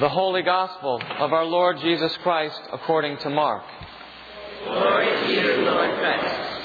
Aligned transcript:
The 0.00 0.08
Holy 0.08 0.42
Gospel 0.42 1.02
of 1.18 1.32
our 1.32 1.44
Lord 1.44 1.80
Jesus 1.80 2.16
Christ 2.18 2.60
according 2.72 3.16
to 3.16 3.30
Mark. 3.30 3.64
Glory 4.64 5.06
to 5.06 5.32
you, 5.32 5.56
Lord 5.64 5.98
Christ. 5.98 6.62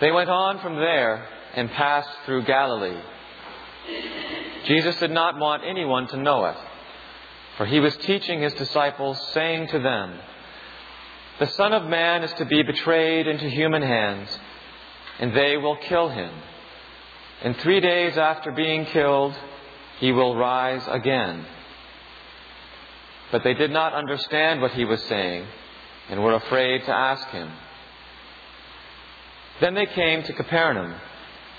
They 0.00 0.10
went 0.10 0.30
on 0.30 0.60
from 0.60 0.76
there 0.76 1.28
and 1.56 1.70
passed 1.72 2.08
through 2.24 2.44
Galilee. 2.44 2.98
Jesus 4.64 4.96
did 4.96 5.10
not 5.10 5.38
want 5.38 5.62
anyone 5.62 6.06
to 6.06 6.16
know 6.16 6.46
it, 6.46 6.56
for 7.58 7.66
he 7.66 7.80
was 7.80 7.94
teaching 7.98 8.40
his 8.40 8.54
disciples, 8.54 9.20
saying 9.34 9.68
to 9.68 9.78
them, 9.78 10.18
The 11.38 11.48
Son 11.48 11.74
of 11.74 11.84
Man 11.84 12.24
is 12.24 12.32
to 12.38 12.46
be 12.46 12.62
betrayed 12.62 13.26
into 13.26 13.50
human 13.50 13.82
hands, 13.82 14.38
and 15.18 15.36
they 15.36 15.58
will 15.58 15.76
kill 15.76 16.08
him. 16.08 16.32
And 17.44 17.54
three 17.58 17.80
days 17.80 18.16
after 18.16 18.50
being 18.52 18.86
killed, 18.86 19.34
he 20.00 20.12
will 20.12 20.34
rise 20.34 20.82
again. 20.88 21.44
But 23.30 23.44
they 23.44 23.52
did 23.52 23.70
not 23.70 23.92
understand 23.92 24.62
what 24.62 24.70
he 24.70 24.86
was 24.86 25.02
saying 25.02 25.46
and 26.08 26.24
were 26.24 26.34
afraid 26.34 26.84
to 26.86 26.90
ask 26.90 27.28
him. 27.28 27.50
Then 29.60 29.74
they 29.74 29.84
came 29.84 30.22
to 30.22 30.32
Capernaum, 30.32 30.94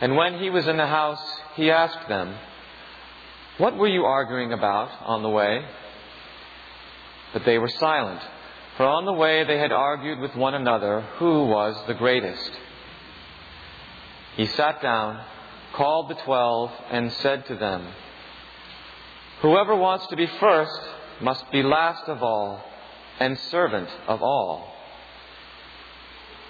and 0.01 0.15
when 0.15 0.39
he 0.39 0.49
was 0.49 0.67
in 0.67 0.77
the 0.77 0.87
house, 0.87 1.21
he 1.55 1.69
asked 1.69 2.09
them, 2.09 2.35
What 3.59 3.77
were 3.77 3.87
you 3.87 4.05
arguing 4.05 4.53
about 4.53 4.89
on 5.01 5.21
the 5.21 5.29
way? 5.29 5.65
But 7.31 7.45
they 7.45 7.59
were 7.59 7.69
silent, 7.69 8.21
for 8.75 8.87
on 8.87 9.05
the 9.05 9.13
way 9.13 9.43
they 9.43 9.59
had 9.59 9.71
argued 9.71 10.19
with 10.19 10.35
one 10.35 10.55
another 10.55 11.01
who 11.19 11.45
was 11.45 11.75
the 11.85 11.93
greatest. 11.93 12.51
He 14.35 14.47
sat 14.47 14.81
down 14.81 15.23
called 15.75 16.09
the 16.09 16.15
twelve, 16.15 16.71
and 16.89 17.11
said 17.13 17.45
to 17.47 17.55
them, 17.55 17.87
Whoever 19.41 19.75
wants 19.75 20.07
to 20.07 20.15
be 20.15 20.27
first 20.39 20.79
must 21.21 21.51
be 21.51 21.61
last 21.61 22.07
of 22.07 22.23
all 22.23 22.61
and 23.19 23.37
servant 23.37 23.89
of 24.07 24.21
all. 24.21 24.73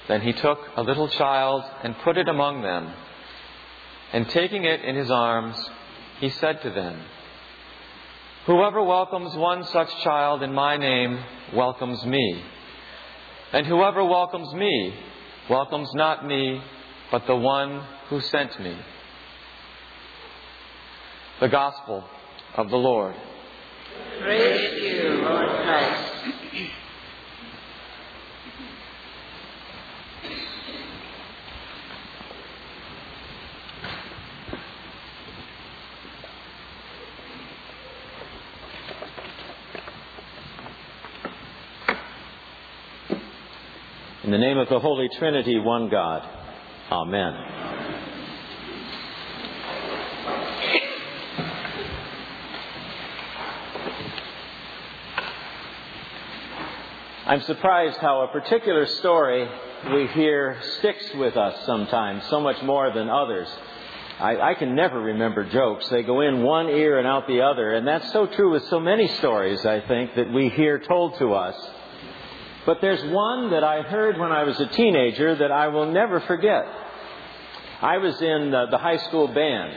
Then 0.08 0.22
he 0.22 0.34
took 0.34 0.59
a 0.76 0.84
little 0.84 1.08
child 1.08 1.64
and 1.84 1.98
put 2.00 2.17
it 2.17 2.28
among 2.28 2.62
them, 2.62 2.94
and 4.14 4.30
taking 4.30 4.64
it 4.64 4.82
in 4.86 4.95
his 4.95 5.09
arms, 5.09 5.58
he 6.20 6.30
said 6.30 6.62
to 6.62 6.70
them, 6.70 7.02
Whoever 8.45 8.84
welcomes 8.84 9.36
one 9.36 9.64
such 9.64 9.89
child 10.04 10.44
in 10.44 10.54
my 10.54 10.78
name 10.78 11.20
welcomes 11.54 12.06
me. 12.06 12.44
And 13.52 13.66
whoever 13.66 14.04
welcomes 14.04 14.54
me 14.54 14.94
welcomes 15.50 15.89
not 15.95 16.26
me, 16.26 16.62
but 17.12 17.26
the 17.26 17.36
one 17.36 17.84
who 18.10 18.22
sent 18.22 18.60
me. 18.60 18.78
The 21.41 21.50
Gospel 21.50 22.03
of 22.55 22.69
the 22.69 22.78
Lord. 22.78 23.14
Praise 24.22 24.81
you, 24.81 25.09
Lord 25.22 25.50
Christ. 25.50 26.11
In 44.23 44.31
the 44.31 44.38
name 44.38 44.58
of 44.58 44.70
the 44.70 44.80
Holy 44.80 45.09
Trinity, 45.20 45.59
one 45.59 45.89
God. 45.89 46.27
Amen. 46.89 47.64
I'm 57.28 57.42
surprised 57.42 57.98
how 57.98 58.22
a 58.22 58.28
particular 58.28 58.86
story 58.86 59.49
we 59.92 60.05
hear 60.10 60.61
sticks 60.77 61.11
with 61.16 61.36
us 61.36 61.66
sometimes, 61.66 62.23
so 62.30 62.39
much 62.39 62.61
more 62.61 62.92
than 62.94 63.10
others. 63.10 63.48
I, 64.20 64.52
I, 64.52 64.54
can 64.54 64.76
never 64.76 65.02
remember 65.02 65.44
jokes. 65.44 65.89
They 65.89 66.04
go 66.04 66.22
in 66.22 66.44
one 66.44 66.70
ear 66.70 66.99
and 66.99 67.08
out 67.08 67.27
the 67.27 67.42
other. 67.42 67.73
And 67.73 67.88
that's 67.88 68.14
so 68.14 68.27
true 68.27 68.52
with 68.52 68.67
so 68.67 68.80
many 68.80 69.08
stories, 69.17 69.66
I 69.66 69.82
think, 69.82 70.14
that 70.17 70.32
we 70.32 70.49
hear 70.49 70.77
told 70.77 71.17
to 71.17 71.33
us. 71.33 71.55
But 72.67 72.80
there's 72.82 73.04
one 73.11 73.49
that 73.49 73.64
I 73.64 73.82
heard 73.82 74.20
when 74.20 74.32
I 74.32 74.44
was 74.44 74.60
a 74.60 74.67
teenager 74.67 75.36
that 75.36 75.52
I 75.52 75.70
will 75.70 75.92
never 75.92 76.20
forget. 76.20 76.67
I 77.82 77.98
was 77.98 78.22
in 78.22 78.52
the, 78.52 78.67
the 78.70 78.78
high 78.78 78.98
school 78.98 79.30
band. 79.30 79.73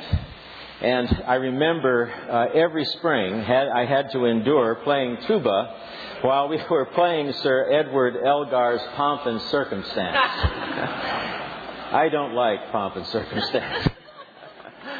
And 0.80 1.24
I 1.26 1.34
remember 1.34 2.08
uh, 2.08 2.56
every 2.56 2.84
spring 2.84 3.42
had, 3.42 3.66
I 3.66 3.84
had 3.84 4.12
to 4.12 4.26
endure 4.26 4.76
playing 4.76 5.18
tuba 5.26 5.74
while 6.22 6.48
we 6.48 6.60
were 6.70 6.86
playing 6.86 7.32
Sir 7.32 7.72
Edward 7.72 8.14
Elgar's 8.24 8.82
Pomp 8.94 9.26
and 9.26 9.40
Circumstance. 9.42 10.16
I 11.90 12.08
don't 12.10 12.34
like 12.34 12.70
pomp 12.70 12.96
and 12.96 13.06
circumstance. 13.06 13.88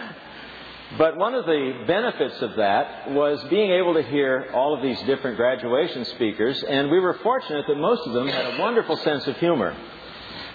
but 0.99 1.17
one 1.17 1.35
of 1.35 1.45
the 1.45 1.85
benefits 1.87 2.41
of 2.41 2.57
that 2.57 3.11
was 3.11 3.45
being 3.51 3.71
able 3.73 3.95
to 3.95 4.03
hear 4.03 4.51
all 4.55 4.75
of 4.75 4.83
these 4.83 4.99
different 5.03 5.37
graduation 5.37 6.07
speakers, 6.07 6.63
and 6.65 6.91
we 6.91 6.99
were 6.99 7.19
fortunate 7.23 7.67
that 7.69 7.77
most 7.77 8.07
of 8.07 8.15
them 8.15 8.27
had 8.27 8.55
a 8.55 8.59
wonderful 8.59 8.97
sense 8.97 9.27
of 9.27 9.37
humor. 9.37 9.77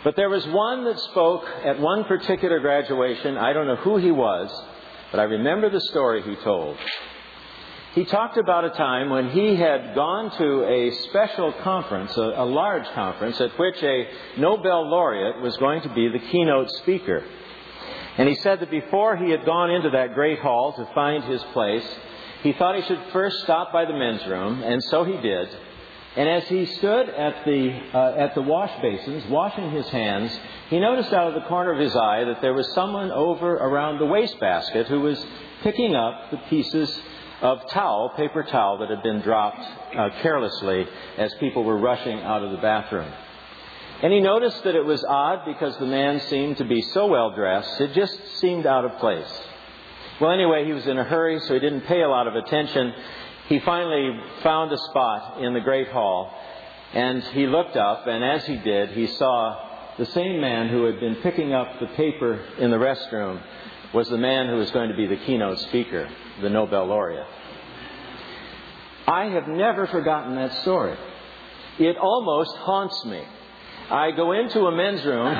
But 0.03 0.15
there 0.15 0.29
was 0.29 0.45
one 0.47 0.83
that 0.85 0.99
spoke 0.99 1.45
at 1.63 1.79
one 1.79 2.03
particular 2.05 2.59
graduation. 2.59 3.37
I 3.37 3.53
don't 3.53 3.67
know 3.67 3.77
who 3.77 3.97
he 3.97 4.11
was, 4.11 4.49
but 5.13 5.19
I 5.19 5.25
remember 5.25 5.69
the 5.69 5.79
story 5.79 6.23
he 6.23 6.35
told. 6.37 6.75
He 7.93 8.03
talked 8.03 8.37
about 8.37 8.65
a 8.65 8.71
time 8.71 9.11
when 9.11 9.29
he 9.29 9.55
had 9.55 9.93
gone 9.93 10.35
to 10.39 10.65
a 10.67 10.89
special 11.03 11.53
conference, 11.61 12.17
a, 12.17 12.33
a, 12.37 12.45
large 12.45 12.87
conference, 12.95 13.39
at 13.39 13.51
which 13.59 13.75
a 13.83 14.07
Nobel 14.39 14.89
laureate 14.89 15.39
was 15.39 15.55
going 15.57 15.83
to 15.83 15.89
be 15.89 16.09
the 16.09 16.17
keynote 16.17 16.71
speaker. 16.81 17.23
And 18.17 18.27
he 18.27 18.33
said 18.33 18.59
that 18.61 18.71
before 18.71 19.15
he 19.15 19.29
had 19.29 19.45
gone 19.45 19.69
into 19.69 19.91
that 19.91 20.15
great 20.15 20.39
hall 20.39 20.73
to 20.73 20.93
find 20.95 21.23
his 21.25 21.43
place, 21.53 21.87
he 22.41 22.53
thought 22.53 22.75
he 22.75 22.81
should 22.81 23.11
first 23.11 23.37
stop 23.43 23.71
by 23.71 23.85
the 23.85 23.93
men's 23.93 24.25
room, 24.25 24.63
and 24.63 24.83
so 24.85 25.03
he 25.03 25.15
did. 25.17 25.47
And 26.15 26.29
as 26.29 26.47
he 26.47 26.65
stood 26.65 27.09
at 27.09 27.43
the, 27.43 27.71
uh, 27.93 28.15
at 28.15 28.35
the 28.35 28.41
wash 28.41 28.71
basins, 28.81 29.25
washing 29.29 29.71
his 29.71 29.87
hands, 29.89 30.31
he 30.69 30.79
noticed 30.79 31.11
out 31.11 31.27
of 31.27 31.33
the 31.33 31.47
corner 31.47 31.71
of 31.71 31.79
his 31.79 31.95
eye 31.95 32.23
that 32.25 32.39
there 32.41 32.53
was 32.53 32.71
someone 32.73 33.11
over 33.11 33.53
around 33.53 33.97
the 33.97 34.05
wastebasket 34.05 34.87
who 34.87 35.01
was 35.01 35.25
picking 35.63 35.95
up 35.95 36.29
the 36.29 36.37
pieces 36.49 37.01
of 37.41 37.67
towel, 37.71 38.13
paper 38.15 38.43
towel, 38.43 38.77
that 38.77 38.91
had 38.91 39.01
been 39.01 39.21
dropped 39.21 39.65
uh, 39.97 40.09
carelessly 40.21 40.85
as 41.17 41.33
people 41.35 41.63
were 41.63 41.77
rushing 41.77 42.19
out 42.19 42.43
of 42.43 42.51
the 42.51 42.57
bathroom. 42.57 43.11
And 44.03 44.13
he 44.13 44.19
noticed 44.19 44.63
that 44.65 44.75
it 44.75 44.85
was 44.85 45.03
odd 45.03 45.45
because 45.45 45.75
the 45.77 45.85
man 45.85 46.19
seemed 46.29 46.57
to 46.57 46.65
be 46.65 46.81
so 46.81 47.07
well 47.07 47.33
dressed, 47.33 47.81
it 47.81 47.93
just 47.93 48.19
seemed 48.37 48.67
out 48.67 48.85
of 48.85 48.99
place. 48.99 49.39
Well, 50.21 50.31
anyway, 50.31 50.63
he 50.65 50.73
was 50.73 50.85
in 50.85 50.97
a 50.99 51.03
hurry, 51.03 51.39
so 51.39 51.55
he 51.55 51.59
didn't 51.59 51.81
pay 51.81 52.01
a 52.01 52.07
lot 52.07 52.27
of 52.27 52.35
attention. 52.35 52.93
He 53.47 53.59
finally 53.59 54.19
found 54.41 54.71
a 54.71 54.77
spot 54.77 55.41
in 55.41 55.53
the 55.53 55.59
Great 55.59 55.89
Hall, 55.89 56.33
and 56.93 57.21
he 57.23 57.45
looked 57.47 57.75
up, 57.75 58.07
and 58.07 58.23
as 58.23 58.45
he 58.45 58.55
did, 58.57 58.91
he 58.91 59.07
saw 59.07 59.95
the 59.97 60.05
same 60.07 60.39
man 60.39 60.69
who 60.69 60.85
had 60.85 60.99
been 60.99 61.15
picking 61.17 61.53
up 61.53 61.79
the 61.79 61.87
paper 61.87 62.39
in 62.57 62.71
the 62.71 62.77
restroom 62.77 63.41
was 63.93 64.09
the 64.09 64.17
man 64.17 64.47
who 64.47 64.55
was 64.55 64.71
going 64.71 64.89
to 64.89 64.95
be 64.95 65.05
the 65.05 65.17
keynote 65.17 65.59
speaker, 65.59 66.09
the 66.41 66.49
Nobel 66.49 66.85
laureate. 66.87 67.27
I 69.07 69.25
have 69.25 69.47
never 69.47 69.85
forgotten 69.87 70.35
that 70.35 70.53
story. 70.61 70.97
It 71.79 71.97
almost 71.97 72.55
haunts 72.57 73.05
me. 73.05 73.23
I 73.89 74.11
go 74.11 74.31
into 74.31 74.61
a 74.61 74.71
men's 74.71 75.03
room. 75.03 75.27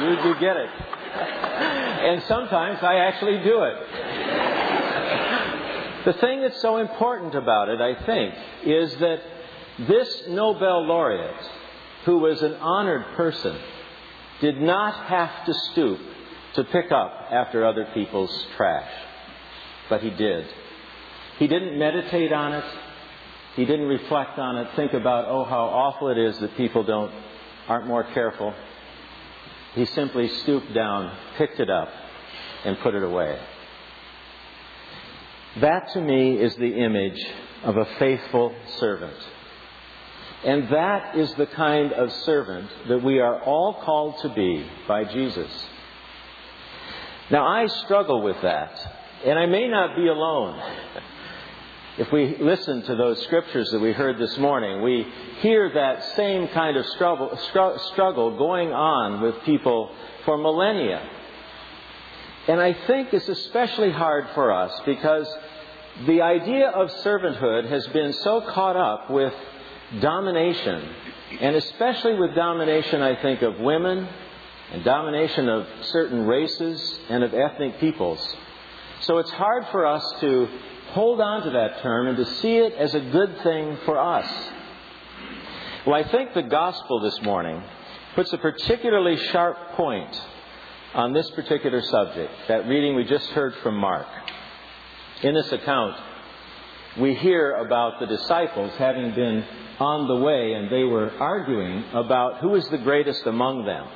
you, 0.00 0.34
get 0.40 0.56
it. 0.56 0.70
And 0.70 2.22
sometimes 2.24 2.78
I 2.82 2.96
actually 2.96 3.38
do 3.44 3.62
it. 3.64 3.76
The 6.08 6.14
thing 6.14 6.40
that's 6.40 6.62
so 6.62 6.78
important 6.78 7.34
about 7.34 7.68
it, 7.68 7.82
I 7.82 7.94
think, 8.06 8.34
is 8.64 8.96
that 8.96 9.20
this 9.80 10.22
Nobel 10.30 10.86
laureate, 10.86 11.44
who 12.06 12.16
was 12.16 12.40
an 12.40 12.54
honored 12.54 13.04
person, 13.14 13.54
did 14.40 14.58
not 14.58 15.04
have 15.04 15.44
to 15.44 15.52
stoop 15.52 16.00
to 16.54 16.64
pick 16.64 16.90
up 16.92 17.26
after 17.30 17.66
other 17.66 17.86
people's 17.92 18.34
trash. 18.56 18.90
But 19.90 20.00
he 20.00 20.08
did. 20.08 20.46
He 21.38 21.46
didn't 21.46 21.78
meditate 21.78 22.32
on 22.32 22.54
it. 22.54 22.64
He 23.56 23.66
didn't 23.66 23.88
reflect 23.88 24.38
on 24.38 24.56
it, 24.56 24.68
think 24.76 24.94
about, 24.94 25.26
oh, 25.28 25.44
how 25.44 25.66
awful 25.66 26.08
it 26.08 26.16
is 26.16 26.38
that 26.38 26.56
people 26.56 26.84
don't, 26.84 27.12
aren't 27.68 27.86
more 27.86 28.04
careful. 28.14 28.54
He 29.74 29.84
simply 29.84 30.28
stooped 30.28 30.72
down, 30.72 31.14
picked 31.36 31.60
it 31.60 31.68
up, 31.68 31.90
and 32.64 32.78
put 32.78 32.94
it 32.94 33.02
away. 33.02 33.38
That 35.60 35.88
to 35.94 36.00
me 36.00 36.36
is 36.36 36.54
the 36.56 36.74
image 36.74 37.20
of 37.64 37.76
a 37.76 37.86
faithful 37.98 38.54
servant. 38.78 39.16
And 40.44 40.68
that 40.68 41.16
is 41.16 41.34
the 41.34 41.46
kind 41.46 41.92
of 41.92 42.12
servant 42.24 42.70
that 42.88 43.02
we 43.02 43.18
are 43.18 43.42
all 43.42 43.74
called 43.82 44.20
to 44.22 44.28
be 44.28 44.64
by 44.86 45.04
Jesus. 45.04 45.50
Now, 47.30 47.46
I 47.46 47.66
struggle 47.66 48.22
with 48.22 48.40
that, 48.42 48.72
and 49.24 49.38
I 49.38 49.46
may 49.46 49.68
not 49.68 49.96
be 49.96 50.06
alone. 50.06 50.60
If 51.98 52.12
we 52.12 52.36
listen 52.38 52.82
to 52.82 52.94
those 52.94 53.20
scriptures 53.24 53.72
that 53.72 53.80
we 53.80 53.90
heard 53.90 54.18
this 54.18 54.38
morning, 54.38 54.82
we 54.82 55.04
hear 55.40 55.68
that 55.74 56.14
same 56.14 56.46
kind 56.46 56.76
of 56.76 56.86
struggle, 56.86 57.36
struggle 57.92 58.38
going 58.38 58.72
on 58.72 59.20
with 59.20 59.42
people 59.42 59.92
for 60.24 60.38
millennia. 60.38 61.02
And 62.48 62.60
I 62.60 62.72
think 62.86 63.12
it's 63.12 63.28
especially 63.28 63.92
hard 63.92 64.26
for 64.34 64.50
us 64.52 64.72
because 64.86 65.28
the 66.06 66.22
idea 66.22 66.68
of 66.70 66.90
servanthood 67.04 67.68
has 67.68 67.86
been 67.88 68.14
so 68.14 68.40
caught 68.40 68.76
up 68.76 69.10
with 69.10 69.34
domination, 70.00 70.88
and 71.40 71.56
especially 71.56 72.14
with 72.14 72.34
domination, 72.34 73.02
I 73.02 73.20
think, 73.20 73.42
of 73.42 73.58
women 73.58 74.08
and 74.72 74.82
domination 74.82 75.48
of 75.48 75.66
certain 75.82 76.26
races 76.26 76.98
and 77.10 77.22
of 77.22 77.34
ethnic 77.34 77.80
peoples. 77.80 78.36
So 79.00 79.18
it's 79.18 79.30
hard 79.30 79.66
for 79.70 79.86
us 79.86 80.04
to 80.20 80.48
hold 80.92 81.20
on 81.20 81.42
to 81.42 81.50
that 81.50 81.82
term 81.82 82.06
and 82.06 82.16
to 82.16 82.24
see 82.36 82.56
it 82.56 82.72
as 82.74 82.94
a 82.94 83.00
good 83.00 83.42
thing 83.42 83.76
for 83.84 83.98
us. 83.98 84.26
Well, 85.86 85.94
I 85.94 86.08
think 86.08 86.32
the 86.32 86.42
gospel 86.42 87.00
this 87.00 87.20
morning 87.22 87.62
puts 88.14 88.32
a 88.32 88.38
particularly 88.38 89.16
sharp 89.16 89.72
point 89.72 90.18
on 90.94 91.12
this 91.12 91.28
particular 91.30 91.82
subject, 91.82 92.32
that 92.48 92.66
reading 92.66 92.96
we 92.96 93.04
just 93.04 93.28
heard 93.30 93.54
from 93.62 93.76
Mark. 93.76 94.06
In 95.22 95.34
this 95.34 95.50
account, 95.52 95.96
we 96.98 97.14
hear 97.14 97.54
about 97.56 98.00
the 98.00 98.06
disciples 98.06 98.72
having 98.78 99.14
been 99.14 99.44
on 99.78 100.08
the 100.08 100.16
way 100.16 100.54
and 100.54 100.70
they 100.70 100.84
were 100.84 101.10
arguing 101.20 101.84
about 101.92 102.38
who 102.40 102.54
is 102.54 102.66
the 102.68 102.78
greatest 102.78 103.26
among 103.26 103.64
them. 103.64 103.86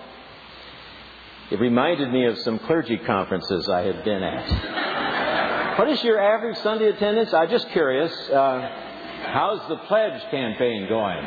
It 1.51 1.61
reminded 1.61 2.13
me 2.13 2.27
of 2.27 2.39
some 2.39 2.59
clergy 2.61 2.99
conferences 2.99 3.69
I 3.69 3.83
had 3.83 4.05
been 4.05 4.23
at. 4.23 5.79
what 5.79 5.89
is 5.89 6.03
your 6.05 6.21
average 6.21 6.59
Sunday 6.59 6.89
attendance? 6.89 7.33
I'm 7.33 7.51
just 7.51 7.69
curious. 7.71 8.13
Uh, 8.31 8.69
how's 9.25 9.69
the 9.69 9.77
pledge 9.89 10.21
campaign 10.31 10.89
going? 10.89 11.27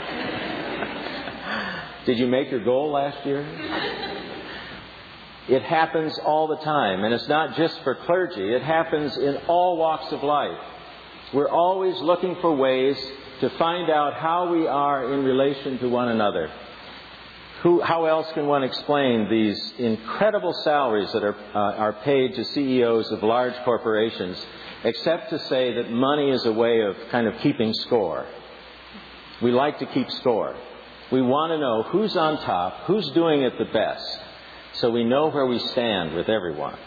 Did 2.06 2.20
you 2.20 2.28
make 2.28 2.52
your 2.52 2.64
goal 2.64 2.92
last 2.92 3.26
year? 3.26 4.25
It 5.48 5.62
happens 5.62 6.18
all 6.26 6.48
the 6.48 6.58
time, 6.58 7.04
and 7.04 7.14
it's 7.14 7.28
not 7.28 7.56
just 7.56 7.80
for 7.84 7.94
clergy, 7.94 8.54
it 8.54 8.64
happens 8.64 9.16
in 9.18 9.38
all 9.48 9.78
walks 9.78 10.12
of 10.12 10.24
life. 10.24 10.58
We're 11.34 11.50
always 11.50 11.96
looking 12.02 12.36
for 12.42 12.56
ways 12.56 12.98
to 13.42 13.50
find 13.52 13.92
out 13.92 14.16
how 14.16 14.52
we 14.52 14.66
are 14.66 15.14
in 15.14 15.24
relation 15.24 15.78
to 15.80 15.90
one 15.90 16.10
another. 16.10 16.50
Who, 17.62 17.82
how 17.82 18.06
else 18.06 18.32
can 18.34 18.48
one 18.48 18.64
explain 18.64 19.30
these 19.30 19.74
incredible 19.78 20.54
salaries 20.64 21.12
that 21.14 21.24
are, 21.24 21.36
uh, 21.36 21.78
are 21.78 21.94
paid 21.94 22.36
to 22.36 22.44
CEOs 22.44 23.12
of 23.12 23.22
large 23.22 23.56
corporations, 23.64 24.44
except 24.84 25.30
to 25.30 25.40
say 25.40 25.74
that 25.74 25.92
money 25.92 26.32
is 26.32 26.46
a 26.46 26.54
way 26.54 26.82
of 26.82 26.96
kind 27.12 27.28
of 27.28 27.38
keeping 27.42 27.74
score? 27.74 28.26
We 29.44 29.52
like 29.52 29.78
to 29.80 29.86
keep 29.86 30.10
score. 30.10 30.56
We 31.12 31.22
want 31.22 31.52
to 31.52 31.60
know 31.60 31.84
who's 31.84 32.16
on 32.18 32.40
top, 32.42 32.86
who's 32.86 33.08
doing 33.12 33.44
it 33.44 33.54
the 33.60 33.66
best 33.66 34.20
so 34.76 34.90
we 34.90 35.04
know 35.04 35.30
where 35.30 35.46
we 35.46 35.60
stand 35.60 36.16
with 36.16 36.30
everyone. 36.30 36.78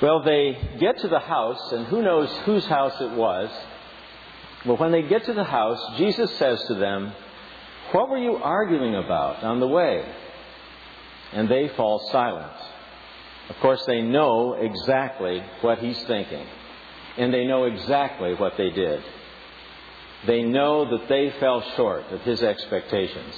Well, 0.00 0.22
they 0.22 0.58
get 0.78 0.98
to 0.98 1.08
the 1.08 1.20
house, 1.20 1.72
and 1.72 1.86
who 1.86 2.02
knows 2.02 2.30
whose 2.44 2.66
house 2.66 3.00
it 3.00 3.12
was. 3.12 3.50
Well, 4.66 4.76
when 4.76 4.92
they 4.92 5.02
get 5.02 5.24
to 5.24 5.32
the 5.32 5.44
house, 5.44 5.80
Jesus 5.96 6.30
says 6.36 6.62
to 6.64 6.74
them, 6.74 7.12
What 7.92 8.10
were 8.10 8.18
you 8.18 8.36
arguing 8.36 8.94
about 8.94 9.42
on 9.42 9.60
the 9.60 9.66
way? 9.66 10.04
And 11.32 11.48
they 11.48 11.68
fall 11.76 11.98
silent. 12.10 12.52
Of 13.48 13.56
course, 13.60 13.84
they 13.86 14.02
know 14.02 14.54
exactly 14.54 15.42
what 15.60 15.78
he's 15.78 16.02
thinking, 16.04 16.46
and 17.16 17.32
they 17.32 17.46
know 17.46 17.64
exactly 17.64 18.34
what 18.34 18.56
they 18.56 18.70
did. 18.70 19.02
They 20.26 20.42
know 20.42 20.90
that 20.90 21.08
they 21.08 21.32
fell 21.38 21.62
short 21.76 22.10
of 22.10 22.20
his 22.22 22.42
expectations. 22.42 23.34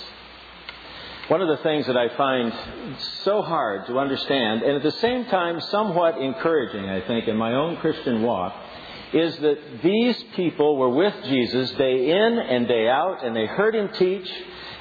One 1.28 1.42
of 1.42 1.48
the 1.48 1.62
things 1.62 1.86
that 1.86 1.96
I 1.96 2.08
find 2.16 2.54
so 3.24 3.42
hard 3.42 3.86
to 3.86 3.98
understand, 3.98 4.62
and 4.62 4.76
at 4.76 4.82
the 4.82 4.98
same 4.98 5.26
time 5.26 5.60
somewhat 5.60 6.16
encouraging, 6.16 6.88
I 6.88 7.02
think, 7.06 7.28
in 7.28 7.36
my 7.36 7.52
own 7.52 7.76
Christian 7.76 8.22
walk, 8.22 8.54
is 9.12 9.36
that 9.36 9.82
these 9.82 10.22
people 10.36 10.76
were 10.76 10.88
with 10.88 11.14
Jesus 11.24 11.70
day 11.72 12.10
in 12.10 12.38
and 12.38 12.66
day 12.66 12.88
out, 12.88 13.22
and 13.22 13.36
they 13.36 13.44
heard 13.44 13.74
him 13.74 13.90
teach, 13.98 14.26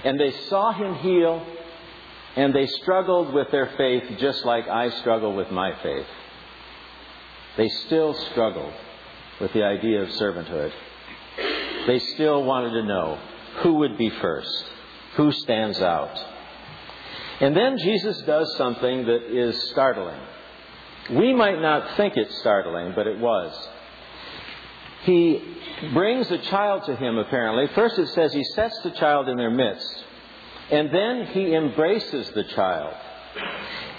and 0.05 0.17
they 0.17 0.31
saw 0.47 0.71
him 0.71 0.95
heal, 0.95 1.45
and 2.37 2.55
they 2.55 2.67
struggled 2.67 3.33
with 3.33 3.51
their 3.51 3.73
faith 3.77 4.03
just 4.17 4.45
like 4.45 4.69
I 4.69 4.89
struggle 5.01 5.35
with 5.35 5.51
my 5.51 5.73
faith. 5.83 6.07
They 7.57 7.67
still 7.67 8.13
struggled 8.31 8.73
with 9.41 9.51
the 9.51 9.63
idea 9.63 10.01
of 10.01 10.09
servanthood. 10.09 10.71
They 11.87 11.99
still 11.99 12.43
wanted 12.43 12.69
to 12.71 12.83
know 12.83 13.19
who 13.63 13.73
would 13.79 13.97
be 13.97 14.09
first, 14.09 14.65
who 15.15 15.33
stands 15.33 15.81
out. 15.81 16.17
And 17.39 17.55
then 17.55 17.77
Jesus 17.77 18.19
does 18.21 18.55
something 18.57 19.05
that 19.05 19.23
is 19.23 19.69
startling. 19.69 20.19
We 21.11 21.33
might 21.33 21.61
not 21.61 21.95
think 21.95 22.17
it's 22.17 22.37
startling, 22.39 22.93
but 22.95 23.07
it 23.07 23.19
was. 23.19 23.53
He 25.03 25.41
brings 25.93 26.29
a 26.31 26.39
child 26.39 26.85
to 26.85 26.95
him, 26.95 27.17
apparently. 27.17 27.67
First 27.75 27.99
it 27.99 28.07
says 28.09 28.33
he 28.33 28.43
sets 28.43 28.79
the 28.81 28.91
child 28.91 29.29
in 29.29 29.37
their 29.37 29.51
midst, 29.51 30.03
and 30.71 30.93
then 30.93 31.27
he 31.27 31.53
embraces 31.53 32.29
the 32.31 32.43
child. 32.43 32.93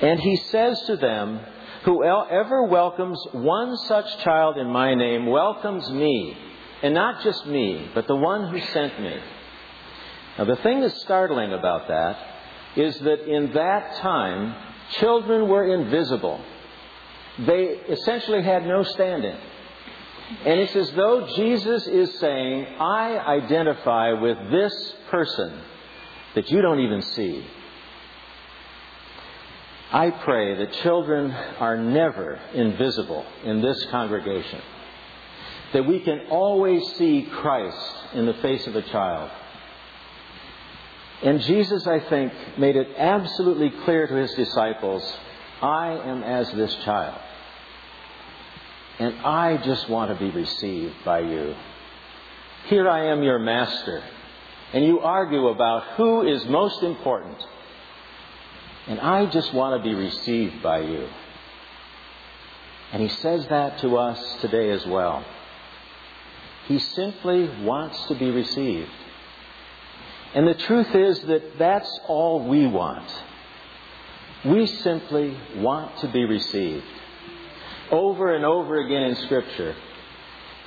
And 0.02 0.20
he 0.20 0.36
says 0.36 0.80
to 0.82 0.96
them, 0.96 1.40
Whoever 1.84 2.64
welcomes 2.64 3.24
one 3.32 3.76
such 3.86 4.18
child 4.18 4.58
in 4.58 4.68
my 4.68 4.94
name 4.94 5.26
welcomes 5.26 5.88
me, 5.90 6.36
and 6.82 6.92
not 6.92 7.22
just 7.22 7.46
me, 7.46 7.88
but 7.94 8.06
the 8.06 8.16
one 8.16 8.50
who 8.50 8.60
sent 8.72 9.00
me. 9.00 9.16
Now, 10.36 10.44
the 10.44 10.56
thing 10.56 10.80
that's 10.80 11.00
startling 11.00 11.52
about 11.52 11.88
that 11.88 12.37
is 12.78 12.98
that 13.00 13.26
in 13.28 13.52
that 13.54 13.96
time, 13.96 14.54
children 15.00 15.48
were 15.48 15.74
invisible. 15.74 16.40
They 17.38 17.80
essentially 17.88 18.42
had 18.42 18.66
no 18.66 18.82
standing. 18.82 19.36
And 20.44 20.60
it's 20.60 20.76
as 20.76 20.90
though 20.92 21.26
Jesus 21.34 21.86
is 21.86 22.18
saying, 22.18 22.66
I 22.78 23.18
identify 23.18 24.12
with 24.12 24.38
this 24.50 24.94
person 25.10 25.60
that 26.34 26.50
you 26.50 26.60
don't 26.60 26.80
even 26.80 27.02
see. 27.02 27.44
I 29.90 30.10
pray 30.10 30.54
that 30.56 30.72
children 30.82 31.30
are 31.30 31.78
never 31.78 32.38
invisible 32.52 33.24
in 33.44 33.62
this 33.62 33.86
congregation. 33.86 34.60
That 35.72 35.86
we 35.86 36.00
can 36.00 36.26
always 36.30 36.82
see 36.96 37.22
Christ 37.22 37.96
in 38.12 38.26
the 38.26 38.34
face 38.34 38.66
of 38.66 38.76
a 38.76 38.82
child. 38.82 39.30
And 41.22 41.40
Jesus, 41.40 41.86
I 41.86 42.00
think, 42.00 42.32
made 42.58 42.76
it 42.76 42.88
absolutely 42.96 43.70
clear 43.84 44.06
to 44.06 44.14
his 44.14 44.32
disciples 44.34 45.02
I 45.60 45.88
am 45.88 46.22
as 46.22 46.50
this 46.52 46.74
child. 46.84 47.20
And 49.00 49.14
I 49.24 49.56
just 49.58 49.88
want 49.88 50.16
to 50.16 50.24
be 50.24 50.30
received 50.30 50.94
by 51.04 51.20
you. 51.20 51.54
Here 52.66 52.88
I 52.88 53.06
am, 53.06 53.22
your 53.22 53.38
master. 53.38 54.02
And 54.72 54.84
you 54.84 55.00
argue 55.00 55.48
about 55.48 55.96
who 55.96 56.22
is 56.22 56.44
most 56.46 56.82
important. 56.82 57.36
And 58.86 59.00
I 59.00 59.26
just 59.26 59.52
want 59.54 59.82
to 59.82 59.88
be 59.88 59.94
received 59.94 60.62
by 60.62 60.80
you. 60.80 61.08
And 62.92 63.02
he 63.02 63.08
says 63.08 63.46
that 63.48 63.78
to 63.78 63.96
us 63.96 64.40
today 64.40 64.70
as 64.70 64.86
well. 64.86 65.24
He 66.66 66.78
simply 66.78 67.48
wants 67.62 68.02
to 68.06 68.14
be 68.14 68.30
received. 68.30 68.90
And 70.34 70.46
the 70.46 70.54
truth 70.54 70.94
is 70.94 71.20
that 71.20 71.58
that's 71.58 72.00
all 72.06 72.46
we 72.48 72.66
want. 72.66 73.10
We 74.44 74.66
simply 74.66 75.36
want 75.56 75.98
to 75.98 76.08
be 76.08 76.24
received. 76.24 76.84
Over 77.90 78.34
and 78.34 78.44
over 78.44 78.78
again 78.80 79.02
in 79.02 79.16
Scripture, 79.24 79.74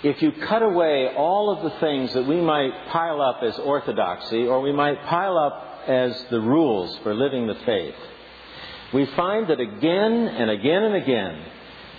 if 0.03 0.21
you 0.21 0.31
cut 0.31 0.63
away 0.63 1.13
all 1.15 1.51
of 1.51 1.63
the 1.63 1.79
things 1.79 2.13
that 2.13 2.27
we 2.27 2.41
might 2.41 2.87
pile 2.87 3.21
up 3.21 3.43
as 3.43 3.57
orthodoxy 3.59 4.47
or 4.47 4.61
we 4.61 4.71
might 4.71 5.03
pile 5.05 5.37
up 5.37 5.83
as 5.87 6.25
the 6.31 6.41
rules 6.41 6.97
for 7.03 7.13
living 7.13 7.45
the 7.45 7.55
faith, 7.65 7.95
we 8.93 9.05
find 9.05 9.47
that 9.47 9.59
again 9.59 10.27
and 10.27 10.49
again 10.49 10.83
and 10.83 10.95
again, 10.95 11.45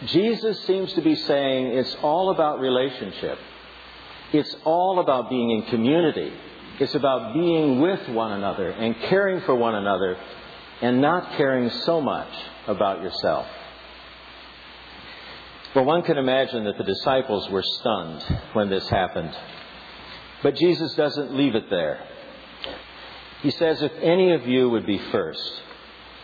Jesus 0.06 0.60
seems 0.64 0.92
to 0.94 1.00
be 1.00 1.14
saying 1.14 1.66
it's 1.78 1.94
all 2.02 2.30
about 2.30 2.58
relationship. 2.58 3.38
It's 4.32 4.54
all 4.64 4.98
about 4.98 5.30
being 5.30 5.50
in 5.50 5.62
community. 5.70 6.32
It's 6.82 6.94
about 6.94 7.34
being 7.34 7.80
with 7.80 8.08
one 8.08 8.32
another 8.32 8.70
and 8.70 8.96
caring 9.08 9.40
for 9.42 9.54
one 9.54 9.74
another 9.74 10.16
and 10.80 11.00
not 11.00 11.36
caring 11.36 11.70
so 11.70 12.00
much 12.00 12.32
about 12.66 13.02
yourself. 13.02 13.46
Well, 15.74 15.84
one 15.84 16.02
can 16.02 16.18
imagine 16.18 16.64
that 16.64 16.76
the 16.78 16.84
disciples 16.84 17.48
were 17.50 17.62
stunned 17.62 18.22
when 18.52 18.68
this 18.68 18.88
happened. 18.88 19.34
But 20.42 20.56
Jesus 20.56 20.94
doesn't 20.94 21.34
leave 21.34 21.54
it 21.54 21.70
there. 21.70 22.04
He 23.42 23.50
says, 23.52 23.80
If 23.80 23.92
any 24.02 24.32
of 24.32 24.46
you 24.46 24.68
would 24.70 24.84
be 24.84 24.98
first, 24.98 25.62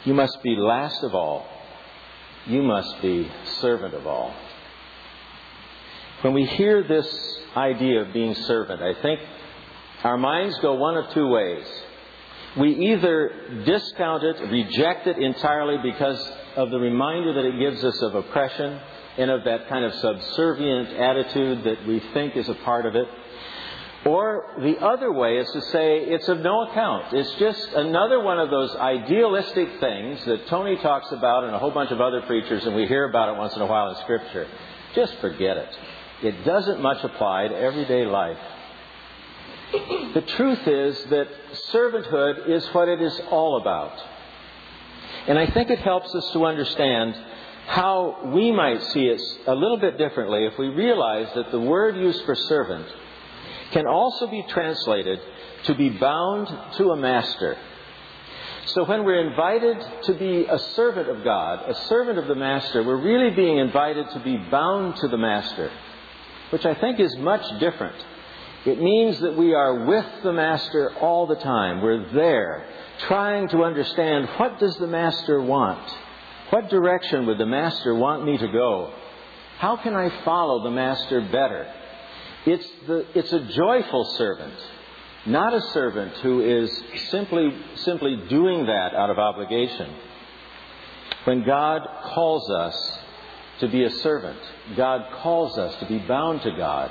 you 0.05 0.13
must 0.13 0.43
be 0.43 0.57
last 0.57 1.03
of 1.03 1.15
all 1.15 1.47
you 2.49 2.63
must 2.63 3.03
be 3.03 3.31
servant 3.61 3.95
of 3.95 4.07
all. 4.07 4.35
When 6.23 6.33
we 6.33 6.47
hear 6.47 6.83
this 6.83 7.07
idea 7.55 8.01
of 8.03 8.13
being 8.13 8.35
servant, 8.35 8.83
I 8.83 8.95
think 9.01 9.21
our 10.05 10.17
minds 10.17 10.59
go 10.61 10.75
one 10.75 10.97
of 10.97 11.11
two 11.13 11.27
ways. 11.29 11.67
We 12.59 12.93
either 12.93 13.63
discount 13.65 14.25
it, 14.25 14.41
reject 14.51 15.07
it 15.07 15.19
entirely 15.19 15.77
because 15.83 16.21
of 16.57 16.71
the 16.71 16.79
reminder 16.79 17.35
that 17.35 17.45
it 17.45 17.59
gives 17.59 17.85
us 17.85 18.01
of 18.03 18.15
oppression 18.15 18.81
and 19.19 19.31
of 19.31 19.45
that 19.45 19.69
kind 19.69 19.85
of 19.85 19.95
subservient 19.95 20.91
attitude 20.91 21.65
that 21.65 21.87
we 21.87 22.01
think 22.15 22.37
is 22.37 22.49
a 22.49 22.55
part 22.55 22.87
of 22.87 22.95
it. 22.97 23.07
Or 24.07 24.55
the 24.61 24.79
other 24.79 25.13
way 25.13 25.39
is 25.39 25.51
to 25.51 25.61
say 25.73 25.99
it's 26.05 26.29
of 26.29 26.39
no 26.41 26.69
account. 26.69 27.13
It's 27.13 27.35
just 27.35 27.73
another 27.75 28.23
one 28.23 28.39
of 28.39 28.49
those 28.49 28.75
idealistic 28.77 29.81
things 29.81 30.25
that 30.25 30.47
Tony 30.47 30.77
talks 30.77 31.11
about 31.11 31.45
and 31.45 31.55
a 31.55 31.59
whole 31.59 31.73
bunch 31.73 31.91
of 31.91 32.01
other 32.01 32.23
preachers, 32.23 32.65
and 32.65 32.77
we 32.77 32.87
hear 32.87 33.09
about 33.09 33.35
it 33.35 33.39
once 33.39 33.55
in 33.57 33.63
a 33.63 33.67
while 33.67 33.91
in 33.91 33.97
Scripture. 33.97 34.47
Just 34.95 35.17
forget 35.17 35.57
it. 35.57 35.69
It 36.23 36.45
doesn't 36.45 36.81
much 36.81 37.03
apply 37.03 37.49
to 37.49 37.57
everyday 37.57 38.07
life. 38.07 38.39
The 40.15 40.25
truth 40.37 40.67
is 40.67 41.05
that 41.11 41.29
servanthood 41.73 42.49
is 42.49 42.67
what 42.69 42.89
it 42.89 43.03
is 43.03 43.21
all 43.31 43.61
about. 43.61 43.93
And 45.27 45.39
I 45.39 45.47
think 45.51 45.71
it 45.71 45.81
helps 45.81 46.15
us 46.15 46.31
to 46.33 46.47
understand 46.47 47.15
how 47.67 48.31
we 48.35 48.51
might 48.51 48.83
see 48.83 49.07
it 49.07 49.21
a 49.47 49.55
little 49.55 49.77
bit 49.77 49.99
differently 49.99 50.47
if 50.47 50.59
we 50.59 50.69
realize 50.69 51.29
that 51.35 51.51
the 51.51 51.61
word 51.61 51.97
used 51.97 52.25
for 52.25 52.35
servant 52.35 52.87
can 53.73 53.87
also 53.87 54.27
be 54.27 54.43
translated 54.49 55.21
to 55.65 55.75
be 55.75 55.91
bound 55.91 56.49
to 56.79 56.93
a 56.93 56.97
master. 56.97 57.59
So 58.69 58.85
when 58.85 59.05
we're 59.05 59.29
invited 59.29 59.77
to 60.05 60.15
be 60.15 60.47
a 60.47 60.59
servant 60.59 61.11
of 61.11 61.23
God, 61.25 61.69
a 61.69 61.75
servant 61.89 62.19
of 62.19 62.27
the 62.27 62.35
master, 62.35 62.83
we're 62.83 62.97
really 63.03 63.35
being 63.35 63.59
invited 63.59 64.09
to 64.11 64.21
be 64.21 64.37
bound 64.37 64.97
to 64.97 65.09
the 65.09 65.19
master, 65.19 65.71
which 66.51 66.65
I 66.65 66.75
think 66.75 67.01
is 67.01 67.15
much 67.19 67.43
different. 67.61 67.97
It 68.67 68.81
means 68.81 69.21
that 69.21 69.37
we 69.37 69.55
are 69.55 69.85
with 69.87 70.07
the 70.23 70.33
master 70.33 70.93
all 71.01 71.27
the 71.27 71.37
time. 71.37 71.81
We're 71.81 72.13
there 72.13 72.67
trying 73.07 73.49
to 73.49 73.63
understand 73.63 74.29
what 74.37 74.59
does 74.59 74.77
the 74.77 74.87
master 74.87 75.41
want? 75.41 75.89
What 76.51 76.71
direction 76.71 77.27
would 77.27 77.39
the 77.39 77.47
Master 77.47 77.95
want 77.95 78.25
me 78.25 78.39
to 78.39 78.49
go? 78.49 78.93
How 79.59 79.77
can 79.77 79.95
I 79.95 80.25
follow 80.25 80.63
the 80.63 80.71
Master 80.71 81.21
better? 81.21 81.71
It's, 82.47 82.69
the, 82.87 83.07
it's 83.15 83.33
a 83.33 83.41
joyful 83.41 84.05
servant, 84.17 84.55
not 85.27 85.53
a 85.53 85.61
servant 85.73 86.15
who 86.19 86.41
is 86.41 86.83
simply, 87.11 87.55
simply 87.77 88.17
doing 88.29 88.65
that 88.67 88.95
out 88.95 89.11
of 89.11 89.19
obligation. 89.19 89.93
When 91.25 91.45
God 91.45 91.83
calls 92.15 92.49
us 92.51 92.99
to 93.61 93.69
be 93.69 93.85
a 93.85 93.91
servant, 93.91 94.39
God 94.75 95.13
calls 95.21 95.59
us 95.59 95.75
to 95.81 95.87
be 95.87 95.99
bound 95.99 96.41
to 96.43 96.53
God. 96.53 96.91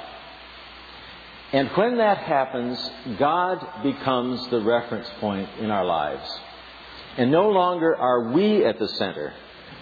And 1.54 1.70
when 1.70 1.98
that 1.98 2.18
happens, 2.18 2.92
God 3.18 3.84
becomes 3.84 4.46
the 4.50 4.62
reference 4.62 5.08
point 5.20 5.50
in 5.60 5.72
our 5.72 5.86
lives. 5.86 6.30
And 7.18 7.32
no 7.32 7.50
longer 7.50 7.96
are 7.96 8.32
we 8.34 8.66
at 8.66 8.78
the 8.80 8.88
center, 8.90 9.34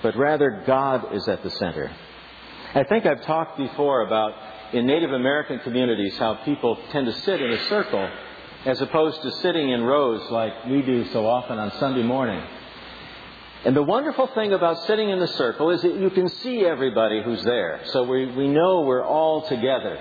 but 0.03 0.15
rather 0.15 0.63
God 0.65 1.13
is 1.13 1.27
at 1.27 1.41
the 1.41 1.49
center. 1.49 1.91
I 2.75 2.83
think 2.83 3.05
I've 3.05 3.23
talked 3.23 3.57
before 3.57 4.01
about 4.01 4.33
in 4.73 4.85
Native 4.85 5.11
American 5.11 5.59
communities 5.59 6.15
how 6.17 6.35
people 6.45 6.77
tend 6.91 7.07
to 7.07 7.13
sit 7.21 7.41
in 7.41 7.51
a 7.51 7.65
circle 7.65 8.09
as 8.65 8.81
opposed 8.81 9.21
to 9.21 9.31
sitting 9.31 9.69
in 9.69 9.83
rows 9.83 10.29
like 10.31 10.65
we 10.65 10.81
do 10.81 11.05
so 11.11 11.25
often 11.25 11.57
on 11.57 11.71
Sunday 11.79 12.03
morning. 12.03 12.43
And 13.63 13.75
the 13.75 13.83
wonderful 13.83 14.27
thing 14.27 14.53
about 14.53 14.85
sitting 14.85 15.09
in 15.09 15.19
the 15.19 15.27
circle 15.27 15.71
is 15.71 15.81
that 15.81 15.95
you 15.95 16.09
can 16.11 16.29
see 16.29 16.65
everybody 16.65 17.23
who's 17.23 17.43
there. 17.43 17.81
So 17.85 18.03
we, 18.03 18.27
we 18.27 18.47
know 18.47 18.81
we're 18.81 19.03
all 19.03 19.47
together. 19.47 19.97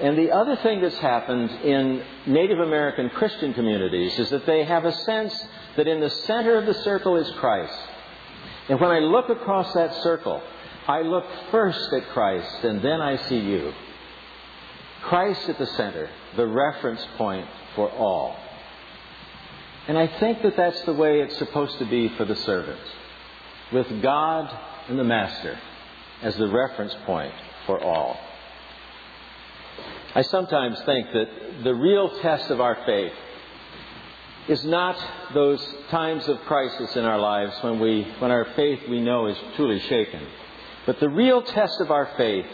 And 0.00 0.18
the 0.18 0.30
other 0.30 0.56
thing 0.56 0.82
that's 0.82 0.98
happened 0.98 1.50
in 1.64 2.02
Native 2.26 2.58
American 2.58 3.08
Christian 3.10 3.54
communities 3.54 4.18
is 4.18 4.28
that 4.30 4.44
they 4.44 4.64
have 4.64 4.84
a 4.84 4.92
sense 4.92 5.34
that 5.76 5.88
in 5.88 6.00
the 6.00 6.10
center 6.10 6.58
of 6.58 6.66
the 6.66 6.74
circle 6.82 7.16
is 7.16 7.30
Christ. 7.38 7.78
And 8.68 8.78
when 8.78 8.90
I 8.90 8.98
look 8.98 9.30
across 9.30 9.72
that 9.72 9.94
circle, 10.02 10.42
I 10.86 11.00
look 11.00 11.24
first 11.50 11.92
at 11.94 12.08
Christ 12.10 12.64
and 12.64 12.82
then 12.82 13.00
I 13.00 13.16
see 13.28 13.38
you. 13.38 13.72
Christ 15.02 15.48
at 15.48 15.58
the 15.58 15.66
center, 15.66 16.10
the 16.36 16.46
reference 16.46 17.04
point 17.16 17.48
for 17.74 17.90
all. 17.90 18.36
And 19.88 19.96
I 19.96 20.08
think 20.18 20.42
that 20.42 20.56
that's 20.56 20.82
the 20.82 20.92
way 20.92 21.20
it's 21.20 21.38
supposed 21.38 21.78
to 21.78 21.84
be 21.86 22.08
for 22.16 22.24
the 22.24 22.36
servant, 22.36 22.80
with 23.72 24.02
God 24.02 24.52
and 24.88 24.98
the 24.98 25.04
Master 25.04 25.58
as 26.22 26.36
the 26.36 26.48
reference 26.48 26.94
point 27.06 27.32
for 27.66 27.82
all. 27.82 28.18
I 30.16 30.22
sometimes 30.22 30.80
think 30.86 31.12
that 31.12 31.28
the 31.62 31.74
real 31.74 32.08
test 32.20 32.50
of 32.50 32.58
our 32.58 32.78
faith 32.86 33.12
is 34.48 34.64
not 34.64 34.96
those 35.34 35.62
times 35.90 36.26
of 36.26 36.40
crisis 36.46 36.96
in 36.96 37.04
our 37.04 37.18
lives 37.18 37.54
when, 37.60 37.78
we, 37.78 38.02
when 38.18 38.30
our 38.30 38.46
faith 38.56 38.80
we 38.88 38.98
know 39.02 39.26
is 39.26 39.36
truly 39.56 39.78
shaken. 39.78 40.26
But 40.86 41.00
the 41.00 41.10
real 41.10 41.42
test 41.42 41.82
of 41.82 41.90
our 41.90 42.08
faith 42.16 42.46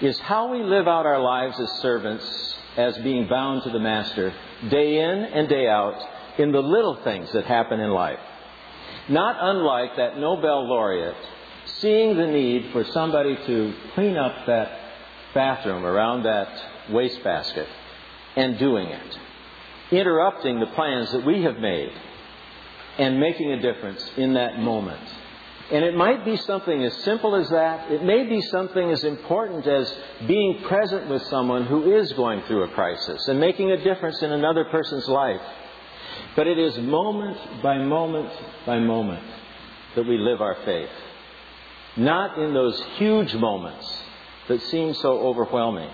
is 0.00 0.16
how 0.20 0.52
we 0.52 0.62
live 0.62 0.86
out 0.86 1.04
our 1.04 1.20
lives 1.20 1.58
as 1.58 1.72
servants, 1.80 2.54
as 2.76 2.96
being 2.98 3.26
bound 3.26 3.64
to 3.64 3.70
the 3.70 3.80
Master, 3.80 4.32
day 4.70 5.00
in 5.00 5.24
and 5.24 5.48
day 5.48 5.66
out, 5.66 6.00
in 6.38 6.52
the 6.52 6.62
little 6.62 7.02
things 7.02 7.32
that 7.32 7.46
happen 7.46 7.80
in 7.80 7.90
life. 7.90 8.20
Not 9.08 9.38
unlike 9.40 9.96
that 9.96 10.18
Nobel 10.18 10.68
laureate 10.68 11.16
seeing 11.80 12.16
the 12.16 12.28
need 12.28 12.70
for 12.72 12.84
somebody 12.84 13.36
to 13.44 13.74
clean 13.94 14.16
up 14.16 14.46
that 14.46 14.81
bathroom 15.34 15.84
around 15.84 16.24
that 16.24 16.48
wastebasket 16.90 17.68
and 18.36 18.58
doing 18.58 18.88
it 18.88 19.18
interrupting 19.92 20.58
the 20.58 20.66
plans 20.66 21.12
that 21.12 21.24
we 21.24 21.42
have 21.42 21.58
made 21.58 21.92
and 22.98 23.20
making 23.20 23.52
a 23.52 23.60
difference 23.60 24.10
in 24.16 24.34
that 24.34 24.58
moment. 24.58 25.00
And 25.70 25.84
it 25.84 25.94
might 25.94 26.24
be 26.24 26.36
something 26.36 26.84
as 26.84 26.94
simple 27.04 27.34
as 27.34 27.48
that. 27.50 27.90
It 27.90 28.02
may 28.02 28.24
be 28.24 28.40
something 28.42 28.90
as 28.90 29.04
important 29.04 29.66
as 29.66 29.94
being 30.26 30.62
present 30.64 31.08
with 31.08 31.22
someone 31.24 31.66
who 31.66 31.94
is 31.94 32.12
going 32.14 32.42
through 32.42 32.64
a 32.64 32.68
crisis 32.68 33.28
and 33.28 33.38
making 33.38 33.70
a 33.70 33.82
difference 33.82 34.20
in 34.22 34.32
another 34.32 34.64
person's 34.64 35.08
life. 35.08 35.40
But 36.36 36.46
it 36.46 36.58
is 36.58 36.76
moment 36.78 37.62
by 37.62 37.78
moment 37.78 38.30
by 38.66 38.78
moment 38.80 39.24
that 39.94 40.06
we 40.06 40.18
live 40.18 40.40
our 40.40 40.56
faith. 40.64 40.90
Not 41.96 42.38
in 42.38 42.52
those 42.52 42.82
huge 42.96 43.34
moments 43.34 44.02
that 44.48 44.62
seem 44.62 44.94
so 44.94 45.20
overwhelming. 45.20 45.90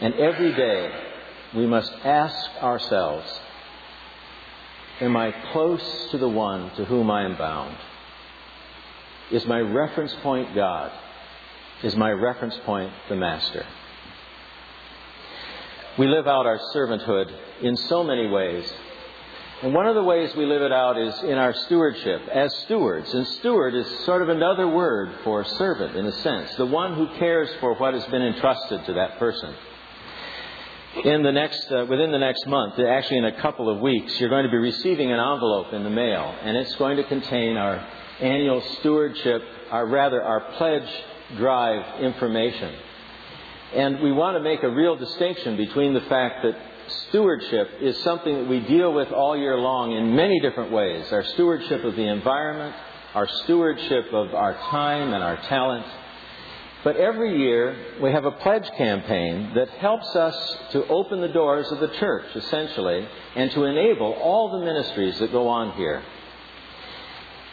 And 0.00 0.14
every 0.14 0.54
day, 0.54 0.90
we 1.54 1.66
must 1.66 1.92
ask 2.04 2.50
ourselves 2.62 3.26
Am 5.00 5.16
I 5.16 5.32
close 5.52 6.08
to 6.10 6.18
the 6.18 6.28
one 6.28 6.70
to 6.76 6.84
whom 6.84 7.10
I 7.10 7.24
am 7.24 7.36
bound? 7.36 7.74
Is 9.30 9.46
my 9.46 9.60
reference 9.60 10.14
point 10.22 10.54
God? 10.54 10.92
Is 11.82 11.96
my 11.96 12.10
reference 12.10 12.56
point 12.66 12.92
the 13.08 13.16
Master? 13.16 13.64
We 15.98 16.06
live 16.06 16.26
out 16.26 16.44
our 16.44 16.58
servanthood 16.74 17.32
in 17.62 17.76
so 17.76 18.04
many 18.04 18.26
ways. 18.26 18.70
And 19.62 19.74
one 19.74 19.86
of 19.86 19.94
the 19.94 20.02
ways 20.02 20.34
we 20.36 20.46
live 20.46 20.62
it 20.62 20.72
out 20.72 20.98
is 20.98 21.22
in 21.22 21.36
our 21.36 21.52
stewardship 21.52 22.22
as 22.28 22.54
stewards. 22.64 23.12
And 23.12 23.26
steward 23.26 23.74
is 23.74 23.86
sort 24.06 24.22
of 24.22 24.30
another 24.30 24.66
word 24.68 25.12
for 25.22 25.44
servant 25.44 25.96
in 25.96 26.06
a 26.06 26.12
sense, 26.22 26.54
the 26.56 26.66
one 26.66 26.94
who 26.94 27.06
cares 27.18 27.50
for 27.60 27.74
what 27.74 27.92
has 27.94 28.04
been 28.06 28.22
entrusted 28.22 28.84
to 28.86 28.94
that 28.94 29.18
person 29.18 29.54
in 31.04 31.22
the 31.22 31.32
next, 31.32 31.70
uh, 31.70 31.86
within 31.88 32.10
the 32.10 32.18
next 32.18 32.46
month, 32.46 32.78
actually 32.78 33.18
in 33.18 33.24
a 33.24 33.40
couple 33.40 33.68
of 33.68 33.80
weeks, 33.80 34.18
you're 34.18 34.28
going 34.28 34.44
to 34.44 34.50
be 34.50 34.56
receiving 34.56 35.12
an 35.12 35.20
envelope 35.20 35.72
in 35.72 35.84
the 35.84 35.90
mail, 35.90 36.34
and 36.42 36.56
it's 36.56 36.74
going 36.76 36.96
to 36.96 37.04
contain 37.04 37.56
our 37.56 37.76
annual 38.20 38.60
stewardship, 38.78 39.42
our 39.70 39.86
rather 39.86 40.22
our 40.22 40.52
pledge 40.54 40.88
drive 41.36 42.02
information. 42.02 42.74
And 43.74 44.00
we 44.00 44.10
want 44.10 44.36
to 44.36 44.42
make 44.42 44.64
a 44.64 44.68
real 44.68 44.96
distinction 44.96 45.56
between 45.56 45.94
the 45.94 46.00
fact 46.02 46.42
that 46.42 46.56
stewardship 47.08 47.70
is 47.80 47.96
something 48.02 48.34
that 48.34 48.48
we 48.48 48.60
deal 48.60 48.92
with 48.92 49.08
all 49.12 49.36
year 49.36 49.56
long 49.56 49.92
in 49.92 50.14
many 50.14 50.40
different 50.40 50.72
ways. 50.72 51.10
Our 51.12 51.24
stewardship 51.24 51.84
of 51.84 51.96
the 51.96 52.06
environment, 52.06 52.74
our 53.14 53.28
stewardship 53.44 54.06
of 54.12 54.34
our 54.34 54.54
time 54.54 55.12
and 55.12 55.22
our 55.22 55.36
talent, 55.42 55.86
but 56.82 56.96
every 56.96 57.38
year, 57.38 57.98
we 58.00 58.10
have 58.10 58.24
a 58.24 58.30
pledge 58.30 58.66
campaign 58.78 59.52
that 59.54 59.68
helps 59.68 60.16
us 60.16 60.56
to 60.72 60.86
open 60.86 61.20
the 61.20 61.28
doors 61.28 61.70
of 61.70 61.78
the 61.78 61.88
church, 61.98 62.24
essentially, 62.34 63.06
and 63.36 63.50
to 63.50 63.64
enable 63.64 64.14
all 64.14 64.58
the 64.58 64.64
ministries 64.64 65.18
that 65.18 65.30
go 65.30 65.48
on 65.48 65.76
here. 65.76 66.02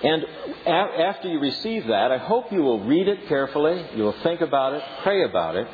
And 0.01 0.23
after 0.65 1.27
you 1.27 1.39
receive 1.39 1.87
that, 1.87 2.11
I 2.11 2.19
hope 2.19 2.53
you 2.53 2.61
will 2.61 2.85
read 2.85 3.09
it 3.09 3.27
carefully, 3.27 3.85
you 3.95 4.03
will 4.03 4.15
think 4.23 4.39
about 4.39 4.73
it, 4.73 4.83
pray 5.03 5.23
about 5.23 5.57
it. 5.57 5.67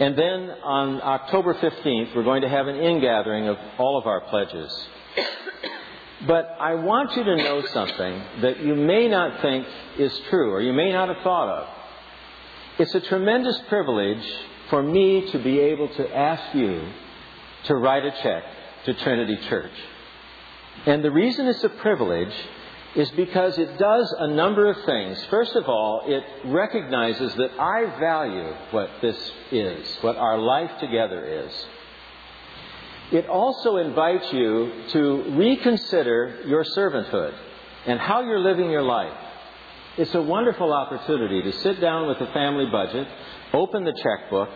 And 0.00 0.16
then 0.16 0.50
on 0.62 1.02
October 1.02 1.54
15th, 1.54 2.14
we're 2.14 2.22
going 2.22 2.42
to 2.42 2.48
have 2.48 2.68
an 2.68 2.76
ingathering 2.76 3.48
of 3.48 3.56
all 3.78 3.98
of 3.98 4.06
our 4.06 4.20
pledges. 4.22 4.88
But 6.26 6.56
I 6.60 6.74
want 6.74 7.16
you 7.16 7.24
to 7.24 7.36
know 7.36 7.64
something 7.66 8.22
that 8.42 8.60
you 8.60 8.74
may 8.74 9.08
not 9.08 9.40
think 9.40 9.66
is 9.98 10.16
true 10.30 10.52
or 10.52 10.60
you 10.60 10.72
may 10.72 10.92
not 10.92 11.08
have 11.08 11.22
thought 11.22 11.48
of. 11.48 11.68
It's 12.78 12.94
a 12.94 13.00
tremendous 13.00 13.58
privilege 13.68 14.24
for 14.70 14.82
me 14.82 15.30
to 15.32 15.38
be 15.38 15.58
able 15.58 15.88
to 15.88 16.16
ask 16.16 16.54
you 16.54 16.80
to 17.64 17.74
write 17.74 18.04
a 18.04 18.12
check 18.22 18.44
to 18.84 18.94
Trinity 18.94 19.36
Church. 19.48 19.72
And 20.86 21.04
the 21.04 21.10
reason 21.10 21.46
it's 21.46 21.64
a 21.64 21.68
privilege 21.68 22.34
is 22.98 23.08
because 23.10 23.56
it 23.58 23.78
does 23.78 24.12
a 24.18 24.26
number 24.26 24.68
of 24.68 24.84
things. 24.84 25.24
First 25.26 25.54
of 25.54 25.68
all, 25.68 26.02
it 26.04 26.24
recognizes 26.46 27.32
that 27.36 27.52
I 27.52 27.96
value 28.00 28.52
what 28.72 28.90
this 29.00 29.16
is, 29.52 29.86
what 30.00 30.16
our 30.16 30.36
life 30.36 30.72
together 30.80 31.24
is. 31.24 31.66
It 33.12 33.28
also 33.28 33.76
invites 33.76 34.32
you 34.32 34.72
to 34.88 35.32
reconsider 35.36 36.42
your 36.44 36.64
servanthood 36.64 37.34
and 37.86 38.00
how 38.00 38.22
you're 38.22 38.40
living 38.40 38.68
your 38.68 38.82
life. 38.82 39.16
It's 39.96 40.14
a 40.16 40.22
wonderful 40.22 40.72
opportunity 40.72 41.40
to 41.42 41.52
sit 41.60 41.80
down 41.80 42.08
with 42.08 42.18
the 42.18 42.26
family 42.26 42.66
budget, 42.66 43.06
open 43.52 43.84
the 43.84 43.92
checkbook, 43.92 44.48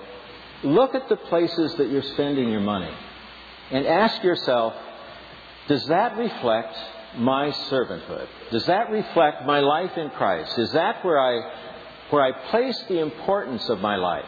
look 0.64 0.96
at 0.96 1.08
the 1.08 1.16
places 1.16 1.76
that 1.76 1.90
you're 1.90 2.02
spending 2.02 2.50
your 2.50 2.61
money, 2.61 2.92
and 3.70 3.87
ask 3.87 4.20
yourself, 4.25 4.75
does 5.68 5.87
that 5.87 6.16
reflect 6.16 6.76
my 7.16 7.50
servanthood? 7.71 8.26
Does 8.50 8.66
that 8.66 8.90
reflect 8.90 9.45
my 9.45 9.61
life 9.61 9.97
in 9.97 10.11
Christ? 10.11 10.59
Is 10.59 10.73
that 10.73 11.04
where 11.04 11.21
I, 11.21 11.40
where 12.11 12.23
I 12.23 12.33
place 12.50 12.83
the 12.88 13.00
importance 13.00 13.69
of 13.69 13.81
my 13.81 13.97
life? 13.97 14.25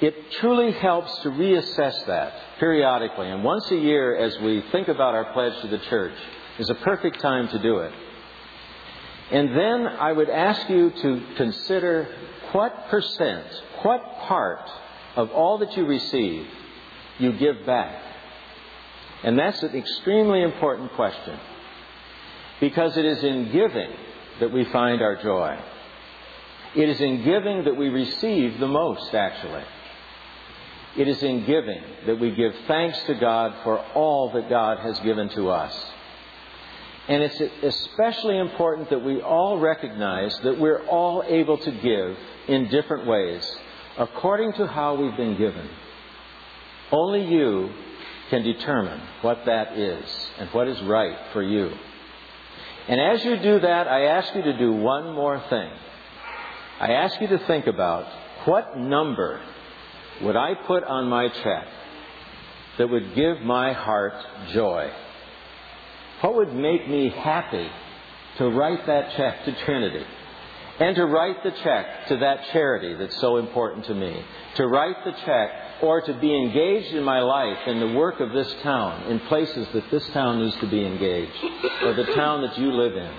It 0.00 0.32
truly 0.32 0.72
helps 0.72 1.16
to 1.22 1.30
reassess 1.30 2.06
that 2.06 2.34
periodically. 2.58 3.28
And 3.28 3.44
once 3.44 3.70
a 3.70 3.76
year, 3.76 4.16
as 4.16 4.38
we 4.40 4.62
think 4.72 4.88
about 4.88 5.14
our 5.14 5.32
pledge 5.32 5.60
to 5.62 5.68
the 5.68 5.78
church, 5.78 6.14
is 6.58 6.68
a 6.68 6.74
perfect 6.74 7.20
time 7.20 7.48
to 7.48 7.58
do 7.58 7.78
it. 7.78 7.92
And 9.30 9.56
then 9.56 9.86
I 9.86 10.12
would 10.12 10.28
ask 10.28 10.68
you 10.68 10.90
to 10.90 11.22
consider 11.36 12.08
what 12.52 12.88
percent, 12.88 13.46
what 13.82 14.02
part 14.22 14.68
of 15.16 15.30
all 15.30 15.58
that 15.58 15.76
you 15.76 15.86
receive 15.86 16.46
you 17.18 17.32
give 17.32 17.64
back. 17.64 18.03
And 19.24 19.38
that's 19.38 19.62
an 19.62 19.74
extremely 19.74 20.42
important 20.42 20.92
question. 20.92 21.38
Because 22.60 22.96
it 22.96 23.04
is 23.04 23.24
in 23.24 23.50
giving 23.50 23.90
that 24.40 24.52
we 24.52 24.64
find 24.66 25.00
our 25.00 25.16
joy. 25.16 25.58
It 26.76 26.88
is 26.88 27.00
in 27.00 27.24
giving 27.24 27.64
that 27.64 27.76
we 27.76 27.88
receive 27.88 28.60
the 28.60 28.68
most, 28.68 29.14
actually. 29.14 29.64
It 30.96 31.08
is 31.08 31.22
in 31.22 31.46
giving 31.46 31.82
that 32.06 32.20
we 32.20 32.32
give 32.32 32.54
thanks 32.68 32.98
to 33.04 33.14
God 33.14 33.54
for 33.64 33.78
all 33.94 34.30
that 34.32 34.48
God 34.48 34.78
has 34.78 35.00
given 35.00 35.28
to 35.30 35.48
us. 35.48 35.74
And 37.08 37.22
it's 37.22 37.40
especially 37.62 38.38
important 38.38 38.90
that 38.90 39.04
we 39.04 39.20
all 39.20 39.58
recognize 39.58 40.36
that 40.40 40.58
we're 40.58 40.86
all 40.86 41.22
able 41.26 41.58
to 41.58 41.70
give 41.70 42.16
in 42.48 42.68
different 42.68 43.06
ways 43.06 43.44
according 43.98 44.52
to 44.54 44.66
how 44.66 44.94
we've 44.94 45.16
been 45.16 45.36
given. 45.36 45.68
Only 46.90 47.24
you 47.26 47.70
can 48.34 48.42
determine 48.42 49.00
what 49.22 49.44
that 49.46 49.78
is 49.78 50.04
and 50.40 50.48
what 50.50 50.66
is 50.66 50.82
right 50.82 51.16
for 51.32 51.40
you. 51.40 51.70
And 52.88 53.00
as 53.00 53.24
you 53.24 53.36
do 53.38 53.60
that, 53.60 53.86
I 53.86 54.06
ask 54.06 54.34
you 54.34 54.42
to 54.42 54.58
do 54.58 54.72
one 54.72 55.14
more 55.14 55.40
thing. 55.48 55.70
I 56.80 56.94
ask 56.94 57.20
you 57.20 57.28
to 57.28 57.38
think 57.46 57.68
about 57.68 58.06
what 58.44 58.76
number 58.76 59.40
would 60.20 60.34
I 60.34 60.54
put 60.54 60.82
on 60.82 61.08
my 61.08 61.28
check 61.28 61.68
that 62.78 62.90
would 62.90 63.14
give 63.14 63.40
my 63.42 63.72
heart 63.72 64.14
joy? 64.52 64.90
What 66.20 66.34
would 66.34 66.52
make 66.52 66.88
me 66.88 67.10
happy 67.10 67.68
to 68.38 68.48
write 68.48 68.84
that 68.88 69.16
check 69.16 69.44
to 69.44 69.64
Trinity? 69.64 70.04
And 70.80 70.96
to 70.96 71.06
write 71.06 71.42
the 71.44 71.52
check 71.62 72.08
to 72.08 72.16
that 72.16 72.46
charity 72.52 72.94
that's 72.94 73.20
so 73.20 73.36
important 73.36 73.86
to 73.86 73.94
me. 73.94 74.24
To 74.56 74.66
write 74.66 75.04
the 75.04 75.12
check 75.24 75.50
or 75.82 76.00
to 76.00 76.14
be 76.14 76.34
engaged 76.34 76.94
in 76.94 77.04
my 77.04 77.20
life 77.20 77.58
in 77.66 77.78
the 77.78 77.92
work 77.92 78.20
of 78.20 78.32
this 78.32 78.52
town, 78.62 79.10
in 79.10 79.20
places 79.20 79.68
that 79.72 79.90
this 79.90 80.08
town 80.10 80.40
needs 80.40 80.56
to 80.56 80.66
be 80.66 80.84
engaged, 80.84 81.44
or 81.82 81.94
the 81.94 82.12
town 82.14 82.42
that 82.42 82.58
you 82.58 82.72
live 82.72 82.96
in. 82.96 83.12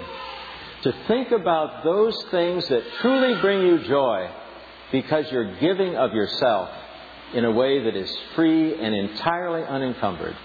To 0.84 0.94
think 1.08 1.32
about 1.32 1.84
those 1.84 2.22
things 2.32 2.68
that 2.68 2.84
truly 3.02 3.40
bring 3.42 3.62
you 3.62 3.80
joy 3.88 4.30
because 4.92 5.32
you're 5.32 5.58
giving 5.60 5.96
of 5.96 6.14
yourself 6.14 6.70
in 7.34 7.46
a 7.46 7.52
way 7.52 7.84
that 7.84 7.96
is 7.96 8.16
free 8.36 8.74
and 8.80 8.94
entirely 8.94 9.64
unencumbered. 9.64 10.36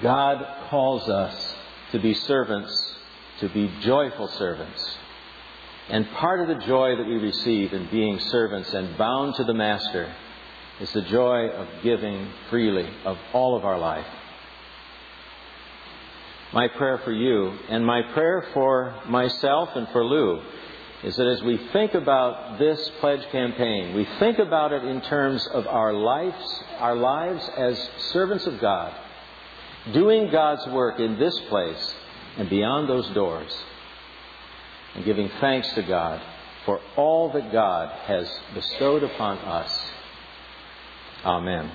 God 0.00 0.68
calls 0.68 1.08
us 1.08 1.54
to 1.92 1.98
be 1.98 2.14
servants, 2.14 2.96
to 3.40 3.48
be 3.48 3.72
joyful 3.80 4.28
servants. 4.28 4.96
And 5.88 6.08
part 6.12 6.40
of 6.40 6.48
the 6.48 6.64
joy 6.64 6.96
that 6.96 7.06
we 7.06 7.16
receive 7.16 7.72
in 7.72 7.88
being 7.90 8.18
servants 8.18 8.72
and 8.72 8.96
bound 8.96 9.34
to 9.36 9.44
the 9.44 9.54
Master 9.54 10.14
is 10.80 10.92
the 10.92 11.02
joy 11.02 11.48
of 11.48 11.68
giving 11.82 12.28
freely 12.50 12.88
of 13.04 13.18
all 13.32 13.56
of 13.56 13.64
our 13.64 13.78
life. 13.78 14.06
My 16.52 16.68
prayer 16.68 16.98
for 16.98 17.12
you 17.12 17.58
and 17.68 17.84
my 17.84 18.02
prayer 18.12 18.46
for 18.52 19.00
myself 19.06 19.70
and 19.74 19.88
for 19.88 20.04
Lou 20.04 20.42
is 21.02 21.16
that 21.16 21.26
as 21.26 21.42
we 21.42 21.56
think 21.72 21.94
about 21.94 22.58
this 22.58 22.90
pledge 23.00 23.26
campaign, 23.32 23.94
we 23.94 24.06
think 24.18 24.38
about 24.38 24.72
it 24.72 24.84
in 24.84 25.00
terms 25.00 25.46
of 25.48 25.66
our 25.66 25.92
lives, 25.92 26.62
our 26.78 26.94
lives 26.94 27.48
as 27.56 27.90
servants 28.12 28.46
of 28.46 28.60
God, 28.60 28.94
doing 29.92 30.30
God's 30.30 30.64
work 30.68 31.00
in 31.00 31.18
this 31.18 31.38
place 31.48 31.94
and 32.36 32.48
beyond 32.48 32.88
those 32.88 33.08
doors, 33.10 33.52
and 34.94 35.04
giving 35.04 35.30
thanks 35.40 35.72
to 35.74 35.82
God 35.82 36.20
for 36.64 36.80
all 36.96 37.32
that 37.32 37.52
God 37.52 37.90
has 38.06 38.30
bestowed 38.54 39.02
upon 39.02 39.38
us. 39.38 39.90
Amen. 41.24 41.70